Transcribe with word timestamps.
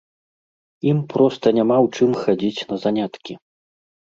Ім 0.91 0.97
проста 1.11 1.45
няма 1.57 1.77
ў 1.85 2.01
чым 2.01 2.09
хадзіць 2.23 2.65
на 2.71 2.75
заняткі. 2.89 3.33